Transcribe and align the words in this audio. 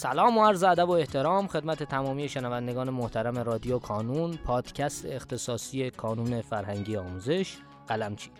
سلام 0.00 0.38
و 0.38 0.44
عرض 0.44 0.62
ادب 0.62 0.88
و 0.88 0.92
احترام 0.92 1.46
خدمت 1.46 1.82
تمامی 1.82 2.28
شنوندگان 2.28 2.90
محترم 2.90 3.38
رادیو 3.38 3.78
کانون 3.78 4.36
پادکست 4.36 5.06
اختصاصی 5.06 5.90
کانون 5.90 6.40
فرهنگی 6.40 6.96
آموزش 6.96 7.56
قلمچی 7.88 8.30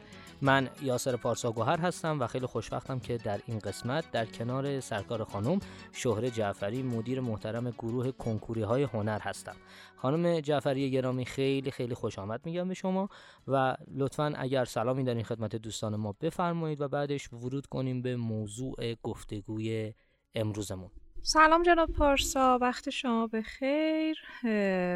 من 0.42 0.68
یاسر 0.82 1.16
پارسا 1.16 1.52
گوهر 1.52 1.80
هستم 1.80 2.20
و 2.20 2.26
خیلی 2.26 2.46
خوشبختم 2.46 2.98
که 2.98 3.16
در 3.16 3.40
این 3.46 3.58
قسمت 3.58 4.10
در 4.10 4.26
کنار 4.26 4.80
سرکار 4.80 5.24
خانم 5.24 5.58
شهره 5.92 6.30
جعفری 6.30 6.82
مدیر 6.82 7.20
محترم 7.20 7.70
گروه 7.70 8.10
کنکوری 8.10 8.62
های 8.62 8.82
هنر 8.82 9.18
هستم. 9.18 9.56
خانم 9.96 10.40
جعفری 10.40 10.90
گرامی 10.90 11.24
خیلی 11.24 11.70
خیلی 11.70 11.94
خوش 11.94 12.18
آمد 12.18 12.40
میگم 12.44 12.68
به 12.68 12.74
شما 12.74 13.08
و 13.48 13.76
لطفا 13.94 14.32
اگر 14.36 14.64
سلامی 14.64 15.04
در 15.04 15.14
این 15.14 15.24
خدمت 15.24 15.56
دوستان 15.56 15.96
ما 15.96 16.14
بفرمایید 16.20 16.80
و 16.80 16.88
بعدش 16.88 17.32
ورود 17.32 17.66
کنیم 17.66 18.02
به 18.02 18.16
موضوع 18.16 18.94
گفتگوی 19.02 19.94
امروزمون. 20.34 20.90
سلام 21.22 21.62
جناب 21.62 21.92
پارسا 21.92 22.58
وقت 22.60 22.90
شما 22.90 23.26
به 23.26 23.42
خیر 23.42 24.18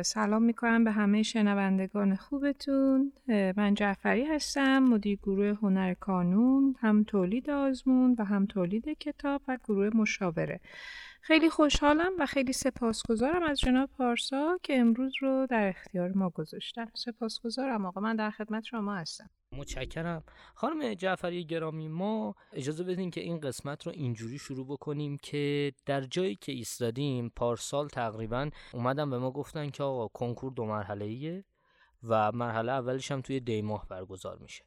سلام 0.02 0.42
می‌کنم 0.42 0.84
به 0.84 0.90
همه 0.90 1.22
شنوندگان 1.22 2.16
خوبتون. 2.16 3.12
من 3.28 3.74
جعفری 3.74 4.24
هستم 4.24 4.78
مدیر 4.78 5.18
گروه 5.22 5.58
هنر 5.62 5.94
کانون 5.94 6.76
هم 6.80 7.04
تولید 7.04 7.50
آزمون 7.50 8.16
و 8.18 8.24
هم 8.24 8.46
تولید 8.46 8.98
کتاب 8.98 9.42
و 9.48 9.58
گروه 9.64 9.96
مشاوره. 9.96 10.60
خیلی 11.26 11.50
خوشحالم 11.50 12.12
و 12.18 12.26
خیلی 12.26 12.52
سپاسگزارم 12.52 13.42
از 13.42 13.60
جناب 13.60 13.90
پارسا 13.98 14.58
که 14.62 14.78
امروز 14.78 15.12
رو 15.20 15.46
در 15.50 15.68
اختیار 15.68 16.12
ما 16.12 16.30
گذاشتن. 16.30 16.86
سپاسگزارم. 16.94 17.86
آقا 17.86 18.00
من 18.00 18.16
در 18.16 18.30
خدمت 18.30 18.64
شما 18.64 18.94
هستم. 18.94 19.30
متشکرم. 19.52 20.22
خانم 20.54 20.94
جعفری 20.94 21.44
گرامی 21.44 21.88
ما 21.88 22.34
اجازه 22.52 22.84
بدین 22.84 23.10
که 23.10 23.20
این 23.20 23.40
قسمت 23.40 23.86
رو 23.86 23.92
اینجوری 23.92 24.38
شروع 24.38 24.66
بکنیم 24.66 25.16
که 25.22 25.72
در 25.86 26.00
جایی 26.00 26.36
که 26.36 26.52
ایستادیم 26.52 27.32
پارسال 27.36 27.88
تقریبا 27.88 28.50
اومدم 28.72 29.10
به 29.10 29.18
ما 29.18 29.30
گفتن 29.30 29.70
که 29.70 29.82
آقا 29.82 30.08
کنکور 30.08 30.52
دو 30.52 30.64
مرحله 30.64 31.04
ایه 31.04 31.44
و 32.02 32.32
مرحله 32.32 32.72
اولش 32.72 33.10
هم 33.10 33.20
توی 33.20 33.40
دی 33.40 33.62
ماه 33.62 33.86
برگزار 33.88 34.38
میشه. 34.38 34.64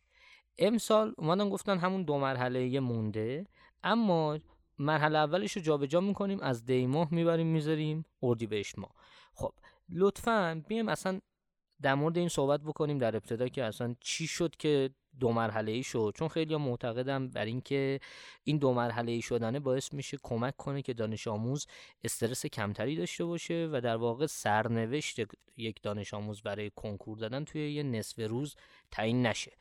امسال 0.59 1.13
اومدن 1.17 1.49
گفتن 1.49 1.77
همون 1.77 2.03
دو 2.03 2.17
مرحله 2.17 2.79
مونده 2.79 3.47
اما 3.83 4.39
مرحله 4.79 5.17
اولش 5.17 5.51
رو 5.51 5.61
جابجا 5.61 6.01
می‌کنیم 6.01 6.39
از 6.39 6.65
دی 6.65 6.85
ماه 6.85 7.07
می‌بریم 7.11 7.47
می‌ذاریم 7.47 8.05
اردیبهشت 8.23 8.79
ماه. 8.79 8.91
خب 9.33 9.53
لطفا 9.89 10.63
بیم 10.67 10.89
اصلا 10.89 11.19
در 11.81 11.95
مورد 11.95 12.17
این 12.17 12.29
صحبت 12.29 12.61
بکنیم 12.61 12.97
در 12.97 13.15
ابتدا 13.15 13.47
که 13.47 13.63
اصلا 13.63 13.95
چی 13.99 14.27
شد 14.27 14.55
که 14.55 14.89
دو 15.19 15.31
مرحله 15.31 15.71
ای 15.71 15.83
شد؟ 15.83 16.13
چون 16.15 16.27
خیلی 16.27 16.55
معتقدم 16.55 17.27
بر 17.27 17.45
اینکه 17.45 17.99
این 18.43 18.57
دو 18.57 18.73
مرحله 18.73 19.11
ای 19.11 19.21
شدنه 19.21 19.59
باعث 19.59 19.93
میشه 19.93 20.17
کمک 20.23 20.55
کنه 20.57 20.81
که 20.81 20.93
دانش 20.93 21.27
آموز 21.27 21.67
استرس 22.03 22.45
کمتری 22.45 22.95
داشته 22.95 23.25
باشه 23.25 23.69
و 23.71 23.81
در 23.81 23.95
واقع 23.95 24.25
سرنوشت 24.25 25.19
یک 25.57 25.81
دانش 25.81 26.13
آموز 26.13 26.41
برای 26.41 26.71
کنکور 26.75 27.17
دادن 27.17 27.43
توی 27.43 27.73
یه 27.73 27.83
نصف 27.83 28.19
روز 28.19 28.55
تعیین 28.91 29.25
نشه. 29.25 29.51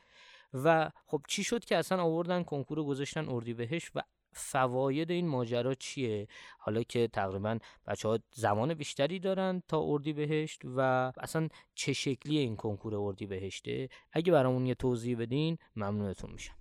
و 0.54 0.90
خب 1.06 1.22
چی 1.28 1.44
شد 1.44 1.64
که 1.64 1.76
اصلا 1.76 2.02
آوردن 2.02 2.42
کنکور 2.42 2.84
گذاشتن 2.84 3.28
اردیبهشت 3.28 3.90
و 3.94 4.02
فواید 4.36 5.10
این 5.10 5.28
ماجرا 5.28 5.74
چیه؟ 5.74 6.28
حالا 6.58 6.82
که 6.82 7.08
تقریبا 7.08 7.58
بچه 7.86 8.08
ها 8.08 8.18
زمان 8.30 8.74
بیشتری 8.74 9.18
دارن 9.18 9.62
تا 9.68 9.82
اردی 9.82 10.12
بهشت 10.12 10.62
و 10.64 10.80
اصلا 11.18 11.48
چه 11.74 11.92
شکلی 11.92 12.38
این 12.38 12.56
کنکور 12.56 12.94
اردی 12.94 13.26
بهشته؟ 13.26 13.88
اگه 14.12 14.32
برامون 14.32 14.66
یه 14.66 14.74
توضیح 14.74 15.18
بدین 15.18 15.58
ممنونتون 15.76 16.30
میشم. 16.30 16.54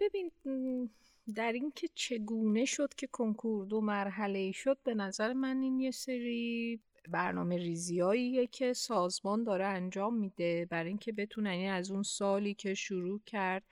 ببین 0.00 0.30
در 1.34 1.52
اینکه 1.52 1.88
چگونه 1.94 2.64
شد 2.64 2.94
که 2.94 3.06
کنکور 3.06 3.66
دو 3.66 3.80
مرحله 3.80 4.52
شد 4.52 4.78
به 4.84 4.94
نظر 4.94 5.32
من 5.32 5.60
این 5.62 5.80
یه 5.80 5.90
سری 5.90 6.80
برنامه 7.08 7.56
ریزیاییه 7.56 8.46
که 8.46 8.72
سازمان 8.72 9.44
داره 9.44 9.64
انجام 9.64 10.14
میده 10.14 10.66
برای 10.70 10.88
اینکه 10.88 11.12
بتونن 11.12 11.70
از 11.70 11.90
اون 11.90 12.02
سالی 12.02 12.54
که 12.54 12.74
شروع 12.74 13.20
کرد 13.26 13.62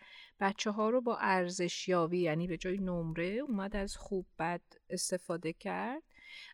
بچه 0.41 0.71
ها 0.71 0.91
رو 0.91 1.01
با 1.01 1.17
ارزشیابی 1.17 2.21
یعنی 2.21 2.47
به 2.47 2.57
جای 2.57 2.79
نمره 2.79 3.27
اومد 3.27 3.77
از 3.77 3.97
خوب 3.97 4.27
بد 4.39 4.61
استفاده 4.91 5.53
کرد. 5.53 6.03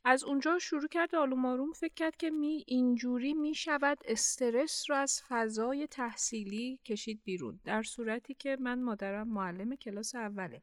از 0.05 0.25
اونجا 0.25 0.59
شروع 0.59 0.89
کرد 0.89 1.15
آلوم 1.15 1.47
آروم 1.47 1.73
فکر 1.73 1.95
کرد 1.95 2.17
که 2.17 2.31
می 2.31 2.65
اینجوری 2.67 3.35
می 3.35 3.55
شود 3.55 3.99
استرس 4.05 4.91
رو 4.91 4.97
از 4.97 5.23
فضای 5.29 5.87
تحصیلی 5.87 6.79
کشید 6.85 7.21
بیرون. 7.25 7.61
در 7.65 7.83
صورتی 7.83 8.35
که 8.35 8.57
من 8.61 8.83
مادرم 8.83 9.29
معلم 9.29 9.77
کلاس 9.77 10.15
اوله. 10.15 10.63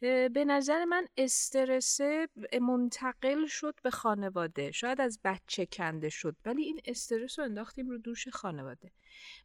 به 0.00 0.44
نظر 0.46 0.84
من 0.84 1.06
استرس 1.16 2.00
منتقل 2.60 3.46
شد 3.46 3.74
به 3.82 3.90
خانواده. 3.90 4.70
شاید 4.70 5.00
از 5.00 5.20
بچه 5.24 5.66
کنده 5.66 6.08
شد 6.08 6.36
ولی 6.44 6.62
این 6.62 6.80
استرس 6.84 7.38
رو 7.38 7.44
انداختیم 7.44 7.90
رو 7.90 7.98
دوش 7.98 8.28
خانواده. 8.28 8.92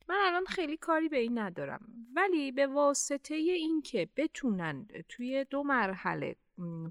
من 0.10 0.18
الان 0.22 0.46
خیلی 0.46 0.78
کاری 0.78 1.10
به 1.10 1.18
این 1.18 1.40
ندارم. 1.40 1.86
ولی 2.16 2.52
به 2.52 2.68
واسطه 2.68 3.36
این 3.36 3.82
که 3.82 4.10
بتونن 4.16 4.88
توی 5.10 5.46
دو 5.50 5.64
مرحله 5.64 6.36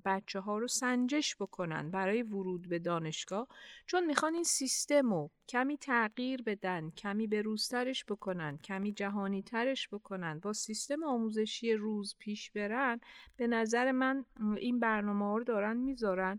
بچه 0.04 0.41
ها 0.41 0.58
رو 0.58 0.69
سنجش 0.69 1.36
بکنن 1.36 1.91
برای 1.91 2.22
ورود 2.22 2.69
به 2.69 2.78
دانشگاه 2.78 3.48
چون 3.86 4.06
می‌خوان 4.06 4.34
این 4.34 4.44
سیستم 4.44 5.14
رو 5.14 5.30
کمی 5.48 5.78
تغییر 5.78 6.42
بدن 6.42 6.91
کمی 6.91 7.26
به 7.26 7.42
روزترش 7.42 8.04
بکنن 8.04 8.58
کمی 8.58 8.92
جهانی 8.92 9.42
ترش 9.42 9.88
بکنن 9.88 10.38
با 10.38 10.52
سیستم 10.52 11.04
آموزشی 11.04 11.72
روز 11.72 12.16
پیش 12.19 12.50
برن 12.50 13.00
به 13.36 13.47
نظر 13.47 13.92
من 13.92 14.25
این 14.56 14.80
برنامه 14.80 15.38
رو 15.38 15.44
دارن 15.44 15.76
می‌ذارن. 15.76 16.38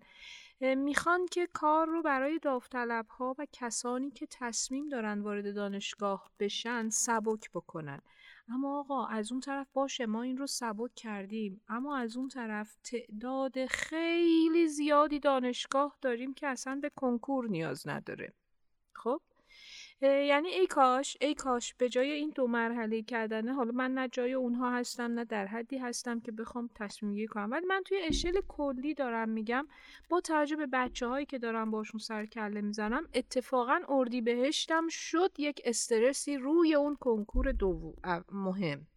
می‌خوان 0.62 1.26
که 1.26 1.48
کار 1.54 1.88
رو 1.88 2.02
برای 2.02 2.40
داوطلب 2.40 3.08
ها 3.08 3.36
و 3.38 3.46
کسانی 3.52 4.12
که 4.12 4.28
تصمیم 4.32 4.90
دارن 4.90 5.22
وارد 5.22 5.56
دانشگاه 5.56 6.32
بشن 6.40 6.90
سبک 6.90 7.50
بکنن. 7.54 8.02
اما 8.50 8.80
آقا 8.80 9.06
از 9.06 9.32
اون 9.32 9.42
طرف 9.42 9.68
باشه 9.74 10.06
ما 10.06 10.22
این 10.22 10.38
رو 10.38 10.48
سبک 10.48 10.96
کردیم. 10.96 11.62
اما 11.68 11.98
از 11.98 12.18
اون 12.18 12.28
طرف 12.28 12.76
تعداد 12.84 13.66
خیلی 13.66 14.68
زیادی 14.68 15.20
دانشگاه 15.20 15.98
داریم 16.02 16.34
که 16.34 16.48
اصلا 16.48 16.80
به 16.82 16.92
کنکور 16.96 17.50
نیاز 17.50 17.88
نداره. 17.88 18.34
خب؟ 18.94 19.22
یعنی 20.02 20.48
ای 20.48 20.68
کاش 20.68 21.18
ای 21.22 21.34
کاش 21.36 21.74
به 21.74 21.90
جای 21.90 22.12
این 22.12 22.32
دو 22.36 22.48
مرحله 22.48 23.02
کردنه 23.02 23.54
حالا 23.54 23.72
من 23.72 23.94
نه 23.94 24.08
جای 24.08 24.34
اونها 24.34 24.72
هستم 24.72 25.12
نه 25.12 25.26
در 25.26 25.46
حدی 25.46 25.78
هستم 25.78 26.20
که 26.20 26.32
بخوام 26.32 26.70
تصمیم 26.76 27.14
گیری 27.14 27.28
کنم. 27.28 27.52
ولی 27.52 27.66
من 27.66 27.82
توی 27.86 27.98
اشل 27.98 28.42
کلی 28.48 28.94
دارم 28.94 29.30
میگم 29.30 29.68
با 30.10 30.22
توجه 30.22 30.56
به 30.56 30.68
بچه 30.74 31.08
هایی 31.08 31.26
که 31.26 31.38
دارم 31.38 31.72
باشون 31.72 32.00
سر 32.00 32.26
کله 32.26 32.62
می‌زنم 32.62 33.08
اتفاقا 33.14 33.80
اردی 33.90 34.22
بهشتم 34.22 34.88
شد 34.88 35.32
یک 35.38 35.62
استرسی 35.66 36.38
روی 36.38 36.76
اون 36.76 36.96
کنکور 36.96 37.52
دو 37.52 37.94
مهم. 38.32 38.88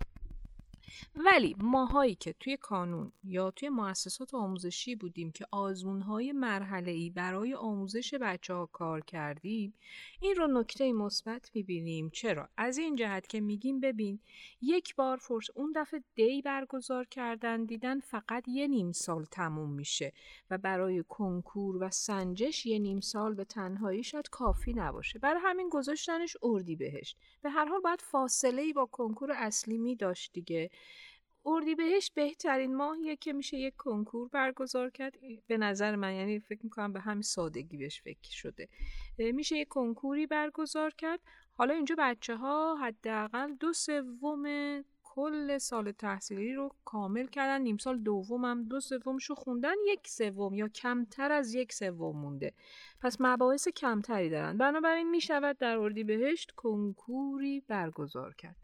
ولی 1.15 1.57
ماهایی 1.59 2.15
که 2.15 2.35
توی 2.41 2.57
کانون 2.57 3.13
یا 3.25 3.51
توی 3.51 3.69
مؤسسات 3.69 4.35
آموزشی 4.35 4.95
بودیم 4.95 5.31
که 5.31 5.47
آزمونهای 5.51 6.33
مرحله 6.33 6.91
ای 6.91 7.11
برای 7.11 7.55
آموزش 7.55 8.15
بچه 8.15 8.55
ها 8.55 8.67
کار 8.67 9.01
کردیم 9.01 9.75
این 10.21 10.35
رو 10.35 10.61
نکته 10.61 10.93
مثبت 10.93 11.51
می‌بینیم. 11.55 12.11
چرا؟ 12.11 12.49
از 12.57 12.79
این 12.79 12.97
جهت 12.97 13.27
که 13.27 13.41
میگیم 13.41 13.81
ببین 13.81 14.19
یک 14.63 14.95
بار 14.97 15.17
فرص 15.17 15.47
اون 15.55 15.73
دفعه 15.77 16.03
دی 16.15 16.43
برگزار 16.43 17.05
کردن 17.05 17.65
دیدن 17.65 18.01
فقط 18.01 18.49
یه 18.49 18.67
نیم 18.67 18.93
سال 18.93 19.25
تموم 19.25 19.73
میشه 19.73 20.13
و 20.51 20.59
برای 20.59 21.05
کنکور 21.09 21.83
و 21.83 21.91
سنجش 21.91 22.67
یه 22.67 22.79
نیم 22.79 23.01
سال 23.01 23.35
به 23.35 23.45
تنهایی 23.45 24.03
شاید 24.03 24.29
کافی 24.29 24.73
نباشه. 24.73 25.19
برای 25.19 25.41
همین 25.45 25.69
گذاشتنش 25.69 26.37
اردی 26.43 26.77
بهشت 26.77 27.17
به 27.43 27.51
هر 27.51 27.65
حال 27.65 27.81
باید 27.81 28.01
فاصله 28.01 28.63
ای 28.63 28.73
با 28.73 28.87
کنکور 28.87 29.33
اصلی 29.33 29.79
می 29.79 29.97
داشت 29.97 30.33
دیگه. 30.33 30.71
بهش 31.79 32.11
بهترین 32.15 32.77
ماهیه 32.77 33.17
که 33.17 33.33
میشه 33.33 33.57
یک 33.57 33.75
کنکور 33.77 34.29
برگزار 34.29 34.91
کرد. 34.91 35.15
به 35.47 35.59
نظر 35.59 35.97
من 35.97 36.15
یعنی 36.15 36.41
فکر 36.41 36.61
می‌کنم 36.63 36.93
به 36.93 37.01
همین 37.01 37.23
سادگی 37.23 37.77
بهش 37.77 38.03
فکر 38.03 38.31
شده. 38.31 38.69
میشه 39.19 39.57
یک 39.57 39.69
کنکوری 39.69 40.27
برگزار 40.27 40.91
کرد. 40.91 41.21
حالا 41.55 41.75
اینجا 41.75 41.95
بچه 41.99 42.37
ها 42.37 42.77
حداقل 42.77 43.55
دو 43.55 43.73
سوم 43.73 44.45
کل 45.03 45.59
سال 45.59 45.93
تحصیلی 45.93 46.55
رو 46.55 46.71
کامل 46.85 47.27
کردن. 47.27 47.63
نیم 47.63 47.77
سال 47.77 47.99
دومم 47.99 48.65
دو 48.65 48.81
سومشو 48.81 49.35
خوندن. 49.35 49.75
یک 49.87 50.09
سوم 50.09 50.55
یا 50.55 50.69
کمتر 50.69 51.33
از 51.33 51.55
یک 51.55 51.73
سوم 51.73 52.17
مونده. 52.17 52.55
پس 53.01 53.17
مباحث 53.21 53.69
کمتری 53.69 54.31
دارن. 54.31 54.59
بنابراین 54.59 55.11
می‌شود 55.11 55.59
در 55.59 55.89
بهشت 55.89 56.51
کنکوری 56.51 57.61
برگزار 57.61 58.35
کرد. 58.35 58.57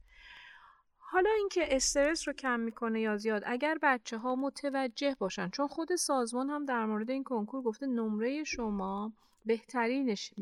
حالا 1.14 1.30
اینکه 1.38 1.76
استرس 1.76 2.28
رو 2.28 2.34
کم 2.34 2.60
می‌کنه 2.60 3.00
یا 3.00 3.16
زیاد 3.16 3.42
اگر 3.46 3.78
بچه 3.82 4.18
ها 4.18 4.36
متوجه 4.36 5.16
باشن 5.18 5.48
چون 5.48 5.66
خود 5.66 5.96
سازمان 5.96 6.50
هم 6.50 6.64
در 6.64 6.86
مورد 6.86 7.10
این 7.10 7.24
کنکور 7.24 7.62
گفته 7.62 7.86
نمره 7.86 8.44
شما 8.44 9.12
بهترینش 9.46 10.34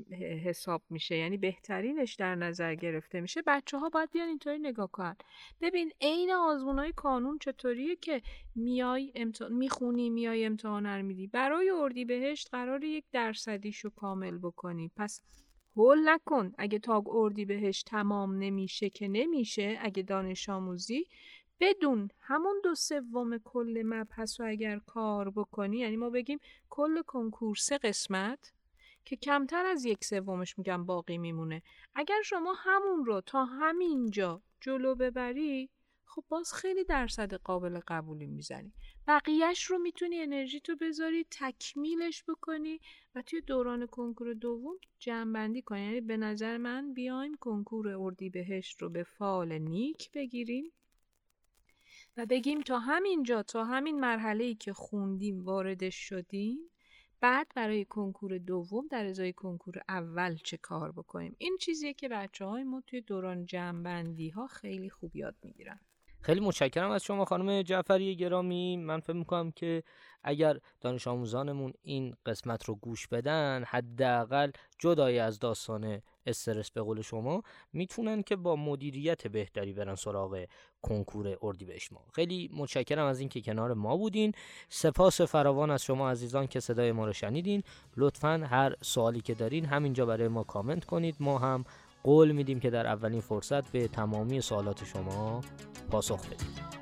حساب 0.44 0.82
میشه 0.90 1.16
یعنی 1.16 1.36
بهترینش 1.36 2.14
در 2.14 2.34
نظر 2.34 2.74
گرفته 2.74 3.20
میشه 3.20 3.42
بچه 3.46 3.78
ها 3.78 3.88
باید 3.88 4.10
بیان 4.10 4.28
اینطوری 4.28 4.58
نگاه 4.58 4.90
کنن. 4.90 5.16
ببین 5.60 5.92
عین 6.00 6.30
آزمون 6.30 6.78
های 6.78 6.92
کانون 6.92 7.38
چطوریه 7.38 7.96
که 7.96 8.22
میای 8.54 9.12
امتحان 9.14 9.52
می‌خونی 9.52 10.10
میای 10.10 10.44
امتحان 10.44 11.02
میدی؟ 11.02 11.26
برای 11.26 11.70
اردی 11.70 12.04
بهشت 12.04 12.48
قرار 12.52 12.84
یک 12.84 13.04
درصدیشو 13.12 13.90
کامل 13.90 14.38
بکنی. 14.38 14.90
پس 14.96 15.20
هول 15.76 16.08
نکن. 16.08 16.52
اگه 16.58 16.78
تاگ 16.78 17.04
اردی 17.08 17.44
بهش 17.44 17.82
تمام 17.82 18.38
نمیشه 18.38 18.90
که 18.90 19.08
نمیشه 19.08 19.78
اگه 19.80 20.02
دانش 20.02 20.48
آموزی 20.48 21.06
بدون 21.60 22.08
همون 22.20 22.60
دو 22.64 22.74
سوم 22.74 23.38
کل 23.38 23.82
مبحث 23.86 24.40
رو 24.40 24.48
اگر 24.48 24.78
کار 24.78 25.30
بکنی 25.30 25.78
یعنی 25.78 25.96
ما 25.96 26.10
بگیم 26.10 26.38
کل 26.70 27.02
کنکور 27.02 27.56
سه 27.56 27.78
قسمت 27.78 28.52
که 29.04 29.16
کمتر 29.16 29.66
از 29.66 29.84
یک 29.84 30.04
سومش 30.04 30.58
میگم 30.58 30.86
باقی 30.86 31.18
میمونه. 31.18 31.62
اگر 31.94 32.22
شما 32.24 32.54
همون 32.56 33.04
رو 33.04 33.20
تا 33.20 33.44
همینجا 33.44 34.42
جلو 34.60 34.94
ببری 34.94 35.70
خب 36.04 36.24
باز 36.28 36.54
خیلی 36.54 36.84
درصد 36.84 37.34
قابل 37.34 37.80
قبولی 37.88 38.26
می‌زنی. 38.26 38.72
بقیهش 39.06 39.64
رو 39.64 39.78
می‌تونی 39.78 40.20
انرژی 40.20 40.60
تو 40.60 40.76
بذاری 40.76 41.26
تکمیلش 41.30 42.24
بکنی. 42.28 42.80
و 43.14 43.22
توی 43.22 43.40
دوران 43.40 43.86
کنکور 43.86 44.34
دوم 44.34 44.76
جمعبندی 44.98 45.62
کنی 45.62 45.80
یعنی 45.80 46.00
به 46.00 46.16
نظر 46.16 46.56
من 46.56 46.94
بیایم 46.94 47.34
کنکور 47.34 47.88
اردی 47.88 48.30
بهشت 48.30 48.82
رو 48.82 48.90
به 48.90 49.02
فال 49.02 49.58
نیک 49.58 50.10
بگیریم 50.12 50.72
و 52.16 52.26
بگیم 52.26 52.60
تا 52.60 52.78
همینجا 52.78 53.42
تا 53.42 53.64
همین 53.64 54.00
مرحله 54.00 54.44
ای 54.44 54.54
که 54.54 54.72
خوندیم 54.72 55.44
واردش 55.44 55.96
شدیم 55.96 56.58
بعد 57.20 57.46
برای 57.54 57.84
کنکور 57.84 58.38
دوم 58.38 58.86
در 58.86 59.06
ازای 59.06 59.32
کنکور 59.32 59.82
اول 59.88 60.36
چه 60.36 60.56
کار 60.56 60.92
بکنیم؟ 60.92 61.36
این 61.38 61.56
چیزیه 61.60 61.94
که 61.94 62.08
بچه 62.08 62.44
های 62.44 62.64
ما 62.64 62.80
توی 62.80 63.00
دوران 63.00 63.46
جمعبندی 63.46 64.28
ها 64.28 64.46
خیلی 64.46 64.90
خوب 64.90 65.16
یاد 65.16 65.36
می‌گیرن. 65.42 65.80
خیلی 66.22 66.40
متشکرم 66.40 66.90
از 66.90 67.02
شما 67.02 67.24
خانم 67.24 67.62
جعفری 67.62 68.16
گرامی. 68.16 68.76
من 68.76 69.00
فکر 69.00 69.16
می‌کنم 69.16 69.50
که 69.50 69.82
اگر 70.24 70.58
دانش 70.80 71.06
آموزانمون 71.06 71.72
این 71.82 72.14
قسمت 72.26 72.64
رو 72.64 72.74
گوش 72.74 73.08
بدن 73.08 73.64
حداقل 73.66 74.50
جدای 74.78 75.18
از 75.18 75.38
داستان 75.38 76.02
استرس 76.26 76.70
به 76.70 76.82
قول 76.82 77.02
شما 77.02 77.42
می‌تونن 77.72 78.22
که 78.22 78.36
با 78.36 78.56
مدیریت 78.56 79.26
بهتری 79.26 79.72
برن 79.72 79.94
سراغ 79.94 80.44
کنکور 80.82 81.38
اردیبهشت 81.42 81.92
ما 81.92 82.00
خیلی 82.14 82.50
متشکرم 82.56 83.06
از 83.06 83.20
اینکه 83.20 83.40
کنار 83.40 83.74
ما 83.74 83.96
بودین. 83.96 84.32
سپاس 84.68 85.20
فراوان 85.20 85.70
از 85.70 85.82
شما 85.82 86.10
عزیزان 86.10 86.46
که 86.46 86.60
صدای 86.60 86.92
ما 86.92 87.06
رو 87.06 87.12
شنیدین. 87.12 87.62
لطفا 87.96 88.46
هر 88.50 88.74
سوالی 88.82 89.20
که 89.20 89.34
دارین 89.34 89.64
همینجا 89.64 90.06
برای 90.06 90.28
ما 90.28 90.44
کامنت 90.44 90.84
کنید. 90.84 91.16
ما 91.20 91.38
هم 91.38 91.64
قول 92.02 92.32
میدیم 92.32 92.60
که 92.60 92.70
در 92.70 92.86
اولین 92.86 93.20
فرصت 93.20 93.72
به 93.72 93.88
تمامی 93.88 94.40
سوالات 94.40 94.84
شما 94.84 95.40
پاسخ 95.90 96.26
بدیم. 96.26 96.81